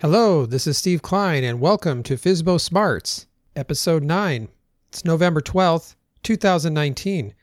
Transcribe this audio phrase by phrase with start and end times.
[0.00, 4.46] Hello, this is Steve Klein, and welcome to FSBO Smarts, Episode 9.
[4.90, 7.34] It's November 12th, 2019.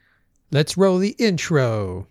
[0.51, 2.07] Let's roll the intro.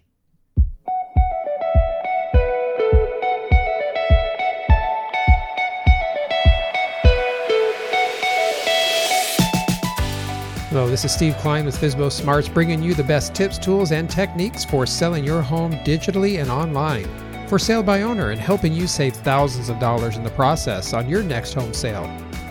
[10.69, 14.11] Hello, this is Steve Klein with FSBO Smarts, bringing you the best tips, tools, and
[14.11, 17.24] techniques for selling your home digitally and online.
[17.49, 21.09] For sale by owner and helping you save thousands of dollars in the process on
[21.09, 22.05] your next home sale,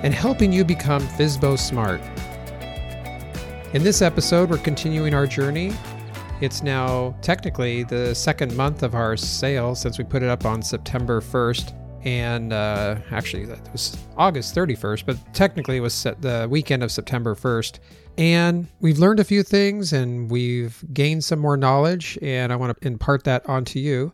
[0.04, 2.02] and helping you become FSBO Smart.
[3.74, 5.74] In this episode, we're continuing our journey.
[6.42, 10.62] It's now technically the second month of our sale since we put it up on
[10.62, 11.74] September 1st
[12.06, 17.34] and uh, actually that was August 31st, but technically it was the weekend of September
[17.34, 17.80] 1st.
[18.18, 22.80] And we've learned a few things and we've gained some more knowledge, and I want
[22.80, 24.14] to impart that onto you.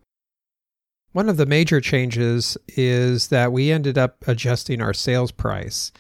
[1.12, 5.92] One of the major changes is that we ended up adjusting our sales price.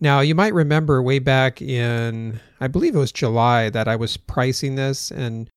[0.00, 4.16] Now, you might remember way back in, I believe it was July, that I was
[4.16, 5.50] pricing this, and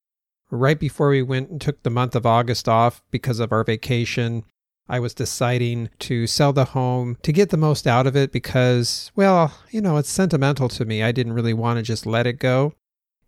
[0.52, 4.44] right before we went and took the month of August off because of our vacation,
[4.90, 9.12] I was deciding to sell the home to get the most out of it because,
[9.16, 11.04] well, you know, it's sentimental to me.
[11.04, 12.74] I didn't really want to just let it go.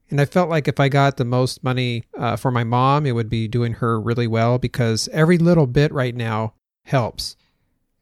[0.09, 3.11] And I felt like if I got the most money uh, for my mom, it
[3.11, 6.53] would be doing her really well because every little bit right now
[6.85, 7.35] helps.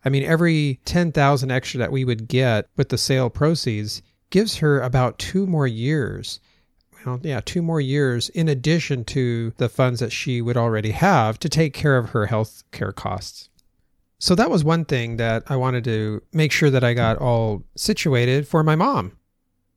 [0.06, 4.80] I mean, every 10,000 extra that we would get with the sale proceeds gives her
[4.80, 6.40] about two more years.
[7.06, 11.40] Well, yeah, two more years in addition to the funds that she would already have
[11.40, 13.50] to take care of her health care costs.
[14.20, 17.64] So that was one thing that I wanted to make sure that I got all
[17.76, 19.14] situated for my mom.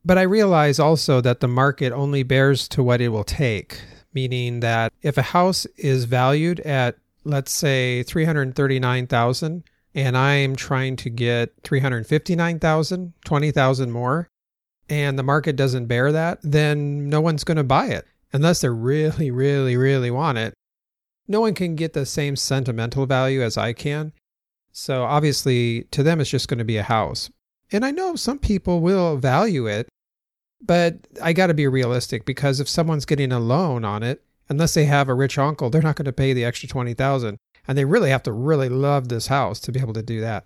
[0.03, 3.79] But I realize also that the market only bears to what it will take,
[4.13, 9.63] meaning that if a house is valued at let's say 339,000
[9.93, 14.27] and I'm trying to get 359,000, 20,000 more,
[14.89, 18.69] and the market doesn't bear that, then no one's going to buy it unless they
[18.69, 20.53] really really really want it.
[21.27, 24.13] No one can get the same sentimental value as I can.
[24.71, 27.29] So obviously to them it's just going to be a house.
[27.71, 29.87] And I know some people will value it,
[30.61, 34.73] but I got to be realistic because if someone's getting a loan on it, unless
[34.73, 37.37] they have a rich uncle, they're not going to pay the extra 20,000
[37.67, 40.45] and they really have to really love this house to be able to do that.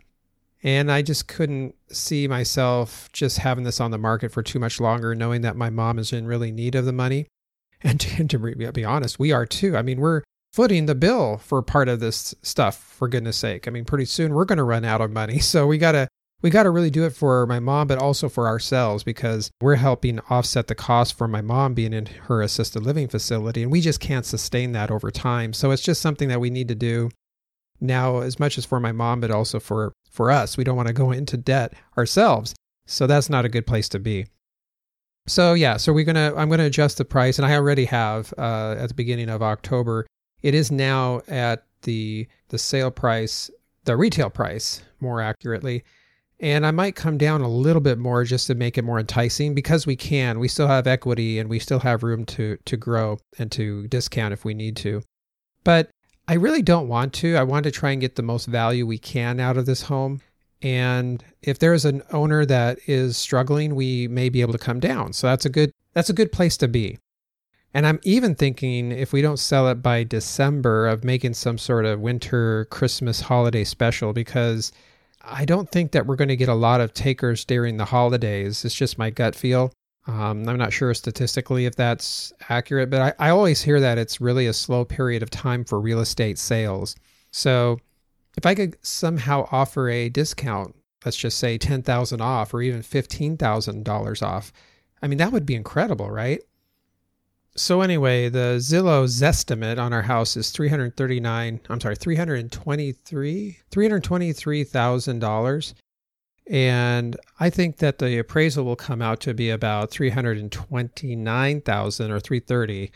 [0.64, 4.80] And I just couldn't see myself just having this on the market for too much
[4.80, 7.28] longer, knowing that my mom is in really need of the money.
[7.84, 9.78] And to, and to be honest, we are too.
[9.78, 13.68] I mean, we're footing the bill for part of this stuff, for goodness sake.
[13.68, 15.40] I mean, pretty soon we're going to run out of money.
[15.42, 16.08] So we got to
[16.46, 19.78] we got to really do it for my mom, but also for ourselves because we're
[19.78, 23.64] helping offset the cost for my mom being in her assisted living facility.
[23.64, 25.54] And we just can't sustain that over time.
[25.54, 27.10] So it's just something that we need to do
[27.82, 30.56] now, as much as for my mom, but also for, for us.
[30.56, 32.54] We don't want to go into debt ourselves.
[32.86, 34.28] So that's not a good place to be.
[35.26, 38.76] So yeah, so we're gonna I'm gonna adjust the price, and I already have uh,
[38.78, 40.06] at the beginning of October.
[40.44, 43.50] It is now at the the sale price,
[43.86, 45.84] the retail price, more accurately,
[46.40, 49.54] and I might come down a little bit more just to make it more enticing
[49.56, 50.40] because we can.
[50.40, 54.34] We still have equity and we still have room to to grow and to discount
[54.34, 55.02] if we need to.
[55.64, 55.90] But
[56.28, 57.36] I really don't want to.
[57.36, 60.22] I want to try and get the most value we can out of this home.
[60.62, 65.14] And if there's an owner that is struggling, we may be able to come down.
[65.14, 66.98] So that's a good that's a good place to be.
[67.74, 71.86] And I'm even thinking if we don't sell it by December of making some sort
[71.86, 74.72] of winter Christmas holiday special because
[75.28, 78.64] I don't think that we're going to get a lot of takers during the holidays.
[78.64, 79.72] It's just my gut feel.
[80.08, 84.22] Um, I'm not sure statistically if that's accurate, but I, I always hear that it's
[84.22, 86.96] really a slow period of time for real estate sales.
[87.32, 87.80] So
[88.38, 94.22] if I could somehow offer a discount, let's just say 10,000 off or even $15,000
[94.22, 94.54] off,
[95.02, 96.42] I mean, that would be incredible, right?
[97.56, 105.74] So anyway, the Zillow Zestimate on our house is 339, I'm sorry, 323, $323,000.
[106.48, 112.92] And I think that the appraisal will come out to be about 329,000 or 330.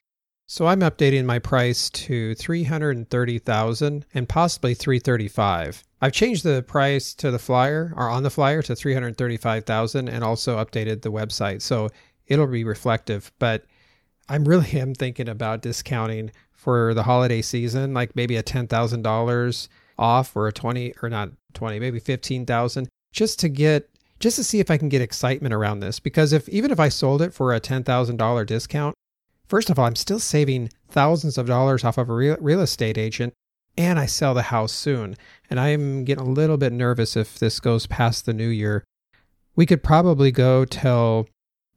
[0.46, 5.86] So I'm updating my price to 330,000 and possibly 335.
[6.02, 10.58] I've changed the price to the flyer or on the flyer to 335,000 and also
[10.58, 11.62] updated the website.
[11.62, 11.90] So
[12.28, 13.66] it'll be reflective, but
[14.30, 19.02] I'm really am thinking about discounting for the holiday season, like maybe a ten thousand
[19.02, 19.68] dollars
[19.98, 23.90] off or a twenty or not twenty, maybe fifteen thousand, just to get
[24.20, 26.00] just to see if I can get excitement around this.
[26.00, 28.96] Because if even if I sold it for a ten thousand dollar discount,
[29.48, 32.98] first of all, I'm still saving thousands of dollars off of a real, real estate
[32.98, 33.34] agent,
[33.78, 35.16] and I sell the house soon.
[35.50, 38.84] And I'm getting a little bit nervous if this goes past the new year.
[39.56, 41.28] We could probably go till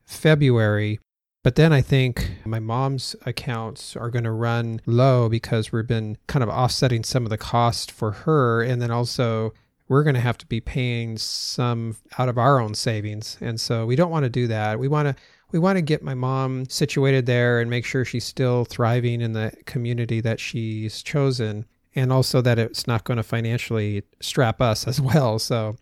[0.04, 1.00] February,
[1.42, 6.16] but then I think my mom's accounts are going to run low because we've been
[6.28, 8.62] kind of offsetting some of the cost for her.
[8.62, 9.52] And then also,
[9.88, 13.38] we're going to have to be paying some out of our own savings.
[13.40, 14.78] And so we don't want to do that.
[14.78, 15.16] We want to
[15.50, 19.34] we want to get my mom situated there and make sure she's still thriving in
[19.34, 24.86] the community that she's chosen and also that it's not going to financially strap us
[24.86, 25.38] as well.
[25.38, 25.76] So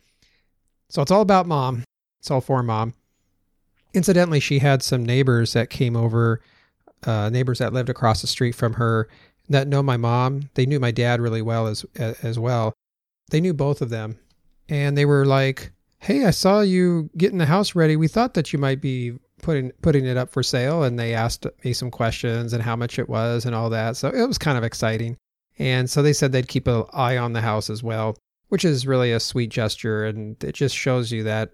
[0.89, 1.85] so it's all about mom.
[2.19, 2.95] It's all for mom.
[3.93, 6.41] Incidentally, she had some neighbors that came over,
[7.05, 9.09] uh, neighbors that lived across the street from her
[9.49, 10.49] that know my mom.
[10.55, 12.73] They knew my dad really well as as well.
[13.31, 14.19] They knew both of them,
[14.69, 17.97] and they were like, "Hey, I saw you getting the house ready.
[17.97, 21.47] We thought that you might be putting putting it up for sale." And they asked
[21.65, 23.97] me some questions and how much it was and all that.
[23.97, 25.17] So it was kind of exciting.
[25.59, 28.17] And so they said they'd keep an eye on the house as well,
[28.49, 31.51] which is really a sweet gesture, and it just shows you that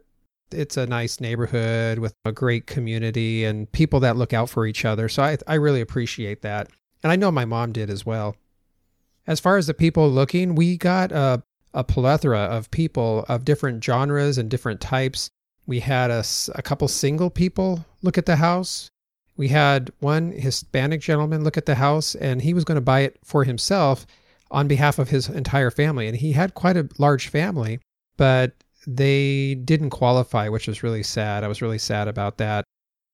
[0.50, 4.84] it's a nice neighborhood with a great community and people that look out for each
[4.84, 5.08] other.
[5.08, 6.68] So I, I really appreciate that.
[7.02, 8.36] And I know my mom did as well.
[9.26, 11.42] As far as the people looking, we got a,
[11.74, 15.30] a plethora of people of different genres and different types.
[15.66, 18.88] We had a, a couple single people look at the house.
[19.36, 23.00] We had one Hispanic gentleman look at the house, and he was going to buy
[23.00, 24.06] it for himself
[24.50, 26.06] on behalf of his entire family.
[26.06, 27.80] And he had quite a large family,
[28.16, 28.52] but
[28.86, 31.44] they didn't qualify, which was really sad.
[31.44, 32.64] I was really sad about that.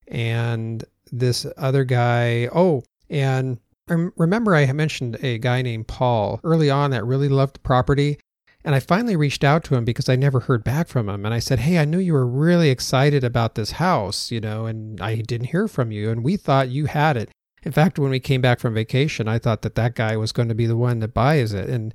[0.08, 3.58] And this other guy, oh, and
[3.88, 8.18] remember I mentioned a guy named Paul early on that really loved the property.
[8.64, 11.24] And I finally reached out to him because I never heard back from him.
[11.24, 14.66] And I said, Hey, I knew you were really excited about this house, you know,
[14.66, 16.10] and I didn't hear from you.
[16.10, 17.30] And we thought you had it.
[17.64, 20.48] In fact, when we came back from vacation, I thought that that guy was going
[20.48, 21.68] to be the one that buys it.
[21.68, 21.92] And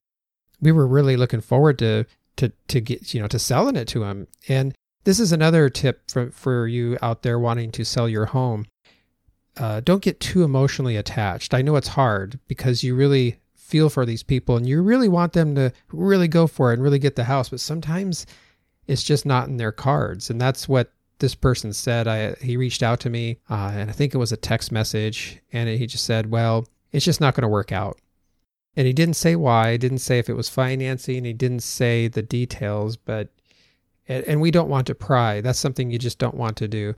[0.60, 2.06] we were really looking forward to
[2.38, 4.28] to to get you know to selling it to them.
[4.48, 4.74] And
[5.04, 8.66] this is another tip for for you out there wanting to sell your home.
[9.58, 11.54] Uh, don't get too emotionally attached.
[11.54, 15.34] I know it's hard because you really feel for these people and you really want
[15.34, 18.26] them to really go for it and really get the house, but sometimes
[18.86, 20.30] it's just not in their cards.
[20.30, 22.08] And that's what this person said.
[22.08, 25.40] I he reached out to me, uh, and I think it was a text message,
[25.52, 28.00] and he just said, "Well, it's just not going to work out."
[28.78, 32.08] And he didn't say why, he didn't say if it was financing, he didn't say
[32.08, 33.30] the details, but
[34.08, 35.42] and we don't want to pry.
[35.42, 36.94] That's something you just don't want to do.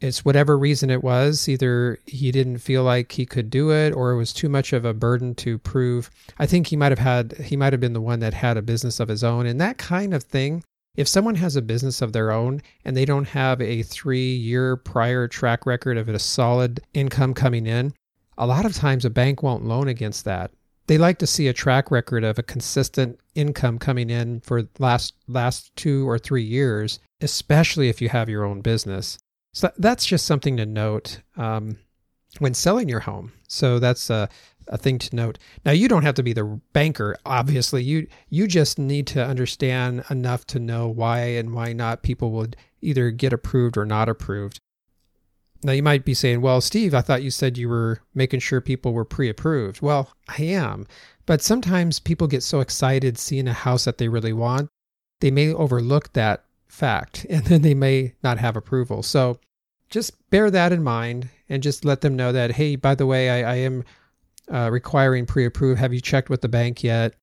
[0.00, 4.12] It's whatever reason it was, either he didn't feel like he could do it or
[4.12, 6.08] it was too much of a burden to prove.
[6.38, 8.62] I think he might have had he might have been the one that had a
[8.62, 10.62] business of his own and that kind of thing.
[10.96, 15.26] If someone has a business of their own and they don't have a 3-year prior
[15.26, 17.92] track record of a solid income coming in,
[18.38, 20.52] a lot of times a bank won't loan against that
[20.86, 25.14] they like to see a track record of a consistent income coming in for last
[25.28, 29.18] last two or three years, especially if you have your own business.
[29.54, 31.78] So that's just something to note um,
[32.38, 33.32] when selling your home.
[33.48, 34.28] So that's a,
[34.68, 35.38] a thing to note.
[35.64, 37.82] Now you don't have to be the banker, obviously.
[37.82, 42.56] You you just need to understand enough to know why and why not people would
[42.80, 44.58] either get approved or not approved.
[45.64, 48.60] Now you might be saying, well, Steve, I thought you said you were making sure
[48.60, 49.80] people were pre approved.
[49.80, 50.86] Well, I am.
[51.24, 54.68] But sometimes people get so excited seeing a house that they really want,
[55.20, 59.02] they may overlook that fact and then they may not have approval.
[59.02, 59.38] So
[59.88, 63.30] just bear that in mind and just let them know that, hey, by the way,
[63.30, 63.84] I, I am
[64.52, 65.78] uh, requiring pre approved.
[65.78, 67.14] Have you checked with the bank yet?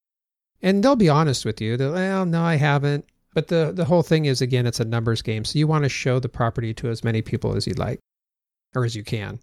[0.62, 1.76] And they'll be honest with you.
[1.76, 3.06] They'll, well, no, I haven't.
[3.34, 5.46] But the, the whole thing is, again, it's a numbers game.
[5.46, 8.00] So you want to show the property to as many people as you'd like
[8.76, 9.40] or as you can.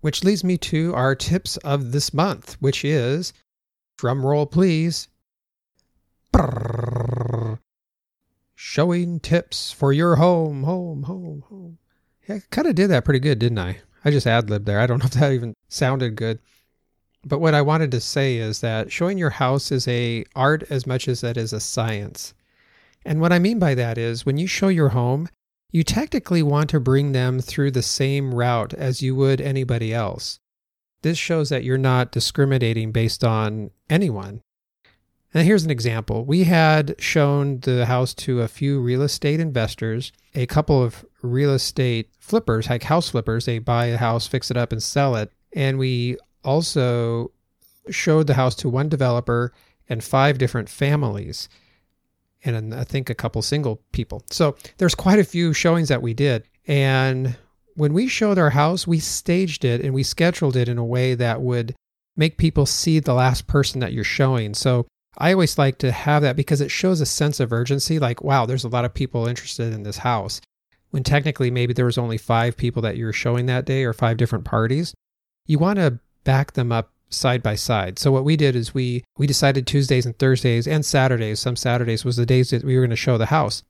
[0.00, 3.32] Which leads me to our tips of this month, which is
[3.96, 5.08] drum roll, please.
[6.32, 7.58] Brrr,
[8.54, 11.78] showing tips for your home, home, home, home.
[12.28, 13.78] Yeah, I kind of did that pretty good, didn't I?
[14.04, 14.80] I just ad libbed there.
[14.80, 16.38] I don't know if that even sounded good.
[17.24, 20.86] But what I wanted to say is that showing your house is a art as
[20.86, 22.34] much as it is a science.
[23.04, 25.28] And what I mean by that is when you show your home,
[25.70, 30.40] you technically want to bring them through the same route as you would anybody else.
[31.02, 34.42] This shows that you're not discriminating based on anyone.
[35.34, 36.24] And here's an example.
[36.24, 41.52] We had shown the house to a few real estate investors, a couple of real
[41.52, 43.44] estate flippers, like house flippers.
[43.44, 45.30] They buy a house, fix it up, and sell it.
[45.52, 47.30] And we also
[47.90, 49.52] showed the house to one developer
[49.88, 51.48] and five different families
[52.44, 54.22] and I think a couple single people.
[54.30, 56.44] So there's quite a few showings that we did.
[56.66, 57.36] And
[57.74, 61.14] when we showed our house, we staged it and we scheduled it in a way
[61.14, 61.74] that would
[62.16, 64.54] make people see the last person that you're showing.
[64.54, 68.22] So I always like to have that because it shows a sense of urgency like,
[68.22, 70.40] wow, there's a lot of people interested in this house.
[70.90, 74.16] When technically maybe there was only five people that you're showing that day or five
[74.16, 74.94] different parties.
[75.46, 77.98] You want to back them up side by side.
[77.98, 82.04] So what we did is we we decided Tuesdays and Thursdays and Saturdays, some Saturdays
[82.04, 83.62] was the days that we were going to show the house.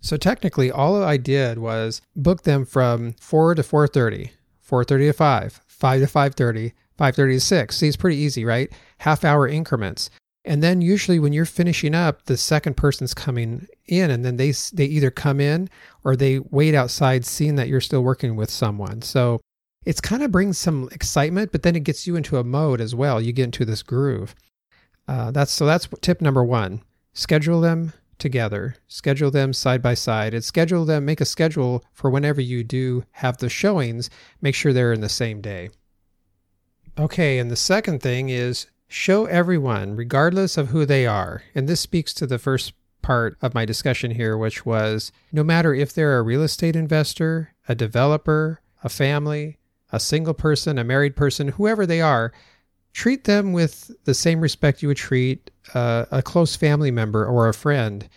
[0.00, 4.30] So technically all I did was book them from 4 to 4:30,
[4.66, 7.76] 4:30 to 5, 5 to 5:30, 5:30 to 6.
[7.76, 8.70] See, it's pretty easy, right?
[8.98, 10.10] Half hour increments.
[10.44, 14.52] And then usually when you're finishing up, the second person's coming in and then they
[14.72, 15.68] they either come in
[16.02, 19.02] or they wait outside seeing that you're still working with someone.
[19.02, 19.40] So
[19.84, 22.94] it's kind of brings some excitement, but then it gets you into a mode as
[22.94, 23.20] well.
[23.20, 24.34] You get into this groove.
[25.08, 26.82] Uh, that's so that's tip number one.
[27.12, 28.76] Schedule them together.
[28.86, 31.04] Schedule them side by side and schedule them.
[31.04, 34.10] Make a schedule for whenever you do have the showings.
[34.40, 35.70] Make sure they're in the same day.
[36.98, 41.42] Okay, and the second thing is show everyone, regardless of who they are.
[41.54, 45.74] And this speaks to the first part of my discussion here, which was no matter
[45.74, 49.58] if they're a real estate investor, a developer, a family,
[49.92, 52.32] a single person, a married person, whoever they are,
[52.92, 57.48] treat them with the same respect you would treat uh, a close family member or
[57.48, 58.08] a friend.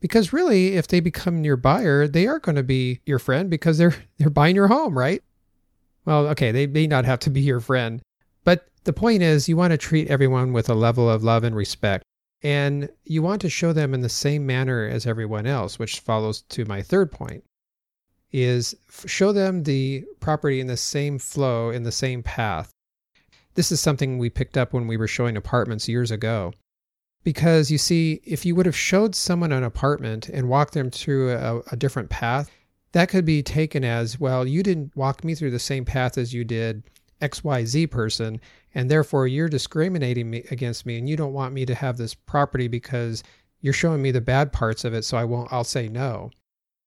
[0.00, 3.78] Because really, if they become your buyer, they are going to be your friend because
[3.78, 5.22] they're they're buying your home, right?
[6.04, 8.02] Well, okay, they may not have to be your friend,
[8.44, 11.56] but the point is you want to treat everyone with a level of love and
[11.56, 12.04] respect.
[12.42, 16.42] And you want to show them in the same manner as everyone else, which follows
[16.50, 17.42] to my third point
[18.34, 18.74] is
[19.06, 22.72] show them the property in the same flow, in the same path.
[23.54, 26.52] This is something we picked up when we were showing apartments years ago.
[27.22, 31.30] Because you see, if you would have showed someone an apartment and walked them through
[31.30, 32.50] a, a different path,
[32.90, 36.34] that could be taken as, well, you didn't walk me through the same path as
[36.34, 36.82] you did
[37.22, 38.40] XYZ person,
[38.74, 42.14] and therefore you're discriminating me, against me and you don't want me to have this
[42.14, 43.22] property because
[43.60, 46.32] you're showing me the bad parts of it, so I won't, I'll say no.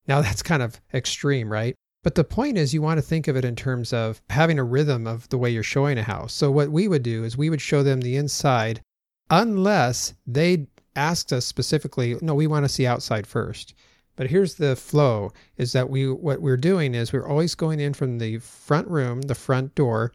[0.08, 1.76] Now that's kind of extreme, right?
[2.04, 4.64] But the point is, you want to think of it in terms of having a
[4.64, 6.34] rhythm of the way you're showing a house.
[6.34, 8.82] So, what we would do is we would show them the inside
[9.30, 13.74] unless they asked us specifically, no, we want to see outside first.
[14.16, 17.94] But here's the flow is that we what we're doing is we're always going in
[17.94, 20.14] from the front room, the front door,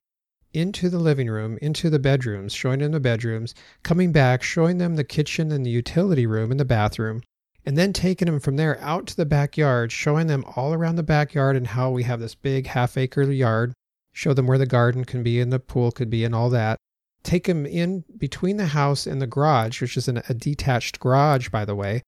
[0.55, 4.97] into the living room, into the bedrooms, showing them the bedrooms, coming back, showing them
[4.97, 7.23] the kitchen and the utility room and the bathroom,
[7.65, 11.03] and then taking them from there out to the backyard, showing them all around the
[11.03, 13.73] backyard and how we have this big half acre yard,
[14.13, 16.77] show them where the garden can be and the pool could be and all that.
[17.23, 21.51] Take them in between the house and the garage, which is an, a detached garage,
[21.51, 22.03] by the way.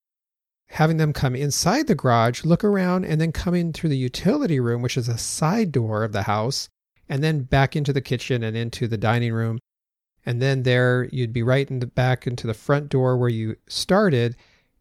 [0.71, 4.59] Having them come inside the garage, look around, and then come in through the utility
[4.59, 6.69] room, which is a side door of the house,
[7.09, 9.61] and then back into the kitchen and into the dining room.
[10.27, 13.57] And then there you'd be right in the back into the front door where you
[13.69, 14.37] started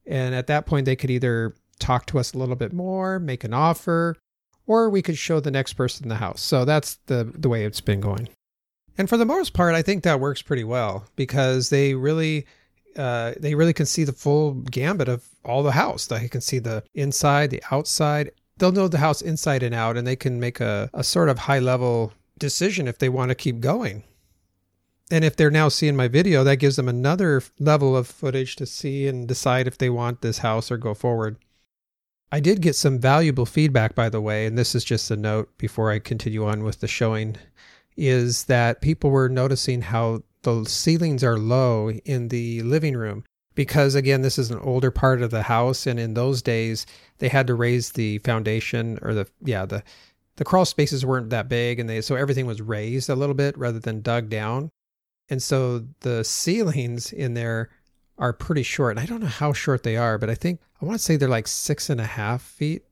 [0.05, 3.43] and at that point, they could either talk to us a little bit more, make
[3.43, 4.15] an offer,
[4.65, 6.41] or we could show the next person the house.
[6.41, 8.29] So that's the, the way it's been going.
[8.97, 12.45] And for the most part, I think that works pretty well because they really
[12.95, 16.05] uh, they really can see the full gambit of all the house.
[16.05, 18.31] They can see the inside, the outside.
[18.57, 21.39] They'll know the house inside and out, and they can make a, a sort of
[21.39, 24.03] high level decision if they want to keep going
[25.11, 28.65] and if they're now seeing my video, that gives them another level of footage to
[28.65, 31.37] see and decide if they want this house or go forward.
[32.31, 35.55] I did get some valuable feedback, by the way, and this is just a note
[35.57, 37.35] before I continue on with the showing,
[37.95, 43.23] is that people were noticing how the ceilings are low in the living room
[43.55, 46.85] because again this is an older part of the house and in those days
[47.19, 49.83] they had to raise the foundation or the yeah the
[50.35, 53.57] the crawl spaces weren't that big and they so everything was raised a little bit
[53.57, 54.69] rather than dug down
[55.29, 57.69] and so the ceilings in there
[58.17, 58.91] are pretty short.
[58.91, 61.15] And I don't know how short they are, but I think I want to say
[61.15, 62.83] they're like six and a half feet.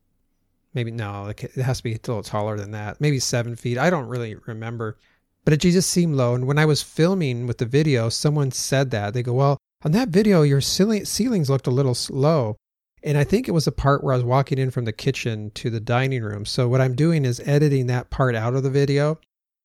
[0.74, 3.02] Maybe no, it has to be a little taller than that.
[3.02, 3.78] Maybe seven feet.
[3.78, 4.98] I don't really remember.
[5.44, 6.34] But it just seemed low.
[6.36, 9.14] And when I was filming with the video, someone said that.
[9.14, 12.58] They go, Well, on that video, your ceilings looked a little low.
[13.04, 15.50] And I think it was the part where I was walking in from the kitchen
[15.56, 16.46] to the dining room.
[16.46, 19.20] So what I'm doing is editing that part out of the video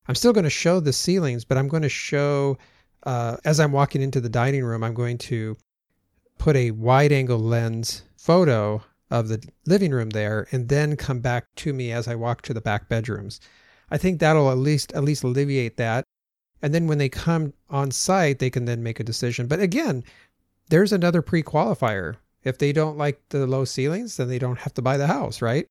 [0.09, 2.59] I'm still going to show the ceilings, but I'm going to show,
[3.05, 5.57] uh, as I'm walking into the dining room, I'm going to
[6.39, 11.47] put a wide angle lens photo of the living room there and then come back
[11.57, 13.41] to me as I walk to the back bedrooms.
[13.91, 16.05] I think that'll at least at least alleviate that.
[16.63, 19.47] And then when they come on site, they can then make a decision.
[19.47, 20.03] But again,
[20.69, 22.17] there's another pre-qualifier.
[22.43, 25.43] If they don't like the low ceilings, then they don't have to buy the house,
[25.43, 25.67] right?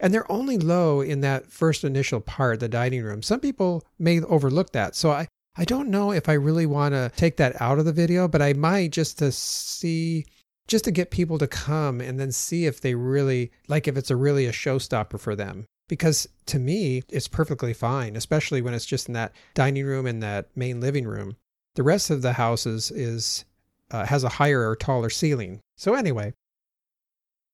[0.00, 3.22] And they're only low in that first initial part, the dining room.
[3.22, 4.94] Some people may overlook that.
[4.94, 5.26] So I,
[5.56, 8.40] I don't know if I really want to take that out of the video, but
[8.40, 10.24] I might just to see,
[10.68, 14.10] just to get people to come and then see if they really, like if it's
[14.10, 15.66] a really a showstopper for them.
[15.88, 20.22] Because to me, it's perfectly fine, especially when it's just in that dining room and
[20.22, 21.36] that main living room.
[21.74, 23.44] The rest of the house is, is
[23.90, 25.60] uh, has a higher or taller ceiling.
[25.76, 26.34] So anyway,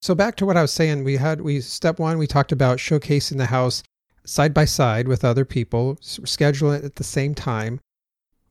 [0.04, 2.76] so back to what I was saying, we had we step one, we talked about
[2.76, 3.82] showcasing the house
[4.26, 7.80] side by side with other people, schedule it at the same time.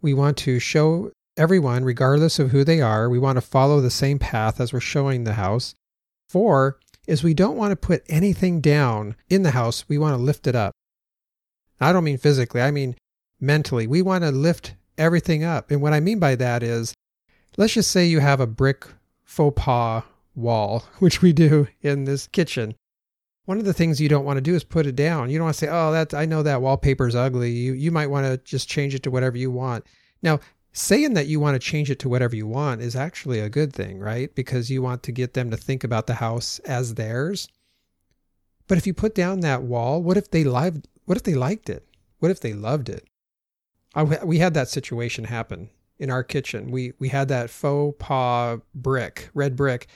[0.02, 3.92] We want to show everyone, regardless of who they are, we want to follow the
[3.92, 5.76] same path as we're showing the house.
[6.28, 10.24] Four is we don't want to put anything down in the house, we want to
[10.24, 10.74] lift it up.
[11.80, 12.96] I don't mean physically, I mean
[13.40, 13.86] mentally.
[13.86, 15.70] We want to lift everything up.
[15.70, 16.96] And what I mean by that is,
[17.58, 18.88] let's just say you have a brick
[19.24, 20.04] faux pas
[20.36, 22.76] wall, which we do in this kitchen.
[23.46, 25.30] One of the things you don't want to do is put it down.
[25.30, 27.92] You don't want to say, "Oh, that I know that wallpaper is ugly." You you
[27.92, 29.86] might want to just change it to whatever you want.
[30.22, 30.40] Now,
[30.72, 33.74] saying that you want to change it to whatever you want is actually a good
[33.74, 34.34] thing, right?
[34.34, 37.50] Because you want to get them to think about the house as theirs.
[38.68, 41.70] But if you put down that wall, what if they lived what if they liked
[41.70, 41.86] it?
[42.20, 43.06] What if they loved it?
[43.94, 46.72] I, we had that situation happen in our kitchen.
[46.72, 49.88] We we had that faux pas brick, red brick,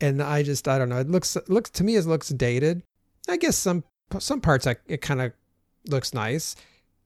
[0.00, 0.98] and I just I don't know.
[0.98, 2.82] It looks looks to me it looks dated.
[3.28, 3.84] I guess some
[4.18, 5.32] some parts I, it kind of
[5.86, 6.56] looks nice.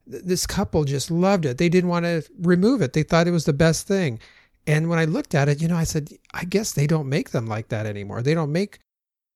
[0.05, 1.57] This couple just loved it.
[1.57, 2.93] They didn't want to remove it.
[2.93, 4.19] They thought it was the best thing.
[4.67, 7.31] And when I looked at it, you know, I said, I guess they don't make
[7.31, 8.21] them like that anymore.
[8.21, 8.79] They don't make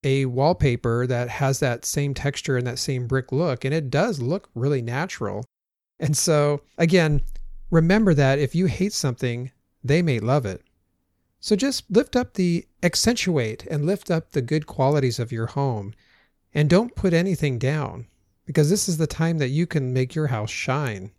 [0.04, 3.64] a wallpaper that has that same texture and that same brick look.
[3.64, 5.44] And it does look really natural.
[5.98, 7.22] And so, again,
[7.70, 9.50] remember that if you hate something,
[9.82, 10.62] they may love it.
[11.40, 15.94] So just lift up the, accentuate and lift up the good qualities of your home
[16.52, 18.06] and don't put anything down
[18.44, 21.12] because this is the time that you can make your house shine.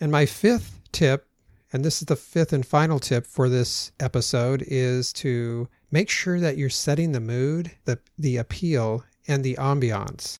[0.00, 1.26] And my fifth tip,
[1.72, 6.40] and this is the fifth and final tip for this episode, is to make sure
[6.40, 10.36] that you're setting the mood, the, the appeal, and the ambiance.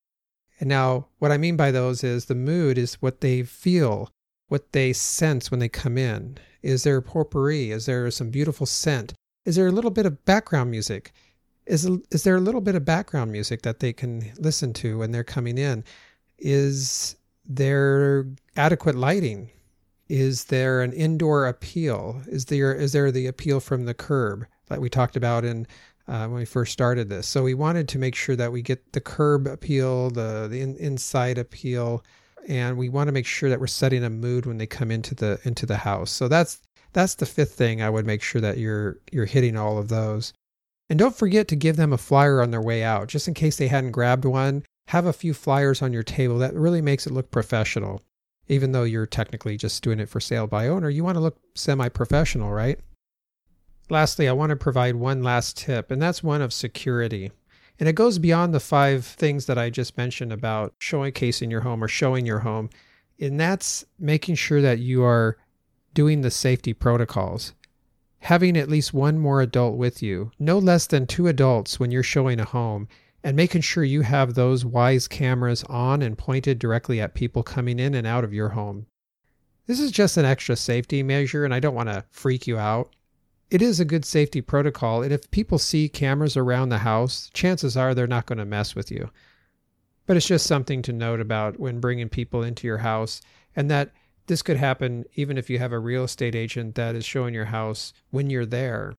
[0.61, 4.11] And now, what I mean by those is the mood is what they feel,
[4.49, 6.39] what they sense when they come in.
[6.63, 7.71] Is there potpourri?
[7.71, 9.15] Is there some beautiful scent?
[9.45, 11.13] Is there a little bit of background music?
[11.67, 15.13] Is, is there a little bit of background music that they can listen to when
[15.13, 15.85] they're coming in?
[16.39, 18.27] Is there
[18.57, 19.51] adequate lighting?
[20.09, 22.23] Is there an indoor appeal?
[22.27, 25.67] Is there is there the appeal from the curb that we talked about in
[26.07, 27.27] uh, when we first started this?
[27.27, 30.77] So we wanted to make sure that we get the curb appeal, the the in,
[30.77, 32.05] inside appeal,
[32.47, 35.15] and we want to make sure that we're setting a mood when they come into
[35.15, 36.11] the into the house.
[36.11, 36.61] So that's
[36.95, 40.33] that's the fifth thing I would make sure that you're you're hitting all of those.
[40.89, 43.57] And don't forget to give them a flyer on their way out, just in case
[43.57, 44.65] they hadn't grabbed one.
[44.89, 46.39] Have a few flyers on your table.
[46.39, 48.03] That really makes it look professional.
[48.49, 51.39] Even though you're technically just doing it for sale by owner, you want to look
[51.55, 52.79] semi professional, right?
[53.91, 57.33] Lastly, I want to provide one last tip, and that's one of security.
[57.79, 61.83] And it goes beyond the five things that I just mentioned about showcasing your home
[61.83, 62.71] or showing your home.
[63.19, 65.37] And that's making sure that you are
[65.95, 67.55] doing the safety protocols.
[68.19, 72.03] Having at least one more adult with you, no less than two adults when you're
[72.03, 72.89] showing a home,
[73.23, 77.79] and making sure you have those Wyze cameras on and pointed directly at people coming
[77.79, 78.87] in and out of your home.
[79.67, 82.95] This is just an extra safety measure, and I don't want to freak you out.
[83.51, 87.77] It is a good safety protocol, and if people see cameras around the house, chances
[87.77, 89.11] are they're not going to mess with you.
[90.07, 93.23] But it's just something to note about when bringing people into your house,
[93.57, 93.93] and that
[94.27, 97.47] this could happen even if you have a real estate agent that is showing your
[97.47, 98.95] house when you're there.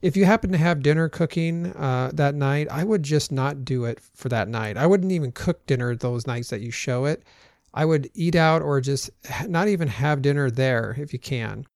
[0.00, 3.84] If you happen to have dinner cooking uh, that night, I would just not do
[3.84, 4.76] it for that night.
[4.76, 7.24] I wouldn't even cook dinner those nights that you show it.
[7.74, 9.10] I would eat out or just
[9.46, 11.66] not even have dinner there if you can,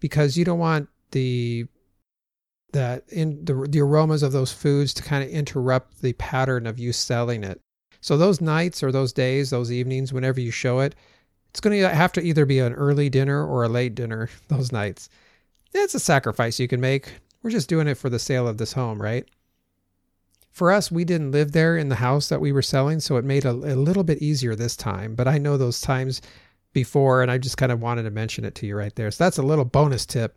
[0.00, 1.66] because you don't want the
[2.72, 6.78] that in the the aromas of those foods to kind of interrupt the pattern of
[6.78, 7.60] you selling it.
[8.00, 10.94] So those nights or those days, those evenings, whenever you show it,
[11.56, 14.72] it's going to have to either be an early dinner or a late dinner those
[14.72, 15.08] nights.
[15.72, 17.14] It's a sacrifice you can make.
[17.42, 19.26] We're just doing it for the sale of this home, right?
[20.50, 23.24] For us, we didn't live there in the house that we were selling, so it
[23.24, 25.14] made a, a little bit easier this time.
[25.14, 26.20] But I know those times
[26.74, 29.10] before, and I just kind of wanted to mention it to you right there.
[29.10, 30.34] So that's a little bonus tip.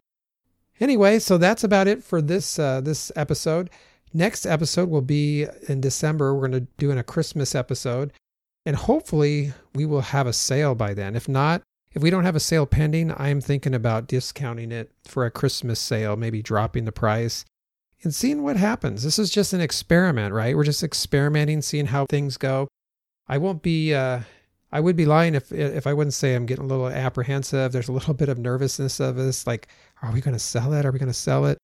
[0.79, 3.69] Anyway, so that's about it for this uh, this episode.
[4.13, 6.33] Next episode will be in December.
[6.33, 8.13] We're going to do in a Christmas episode.
[8.69, 11.15] And hopefully we will have a sale by then.
[11.15, 14.91] If not, if we don't have a sale pending, I am thinking about discounting it
[15.05, 17.45] for a Christmas sale, maybe dropping the price
[18.03, 19.01] and seeing what happens.
[19.01, 20.55] This is just an experiment, right?
[20.55, 22.67] We're just experimenting, seeing how things go.
[23.27, 24.19] I won't be uh,
[24.71, 27.71] I would be lying if if I wouldn't say I'm getting a little apprehensive.
[27.71, 29.47] There's a little bit of nervousness of this.
[29.47, 29.67] Like,
[30.03, 30.85] are we going to sell it?
[30.85, 31.57] Are we going to sell it?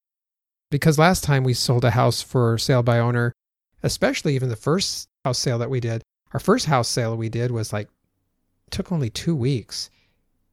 [0.72, 3.32] Because last time we sold a house for sale by owner,
[3.84, 6.02] especially even the first house sale that we did,
[6.36, 7.88] our first house sale we did was like
[8.70, 9.90] took only two weeks.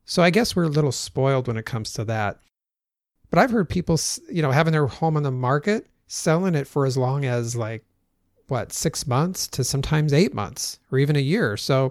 [0.04, 2.38] So I guess we're a little spoiled when it comes to that.
[3.30, 3.98] But I've heard people,
[4.30, 7.84] you know, having their home on the market, selling it for as long as like
[8.46, 11.56] what six months to sometimes eight months or even a year.
[11.56, 11.90] So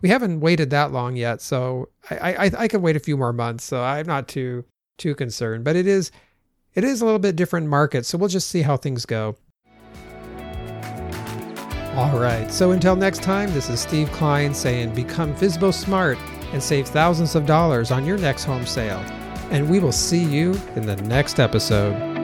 [0.00, 3.34] we haven't waited that long yet, so I, I I could wait a few more
[3.34, 3.64] months.
[3.64, 4.64] So I'm not too
[4.96, 5.62] too concerned.
[5.62, 6.10] But it is
[6.74, 9.36] it is a little bit different market, so we'll just see how things go.
[11.96, 12.52] All right.
[12.52, 16.18] So until next time, this is Steve Klein saying become FSBO smart
[16.52, 18.98] and save thousands of dollars on your next home sale.
[19.50, 22.15] And we will see you in the next episode.